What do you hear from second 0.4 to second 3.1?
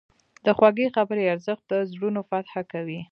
د خوږې خبرې ارزښت د زړونو فتح کوي.